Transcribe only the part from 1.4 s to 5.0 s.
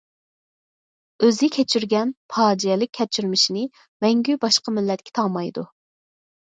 كەچۈرگەن پاجىئەلىك كەچۈرمىشنى مەڭگۈ باشقا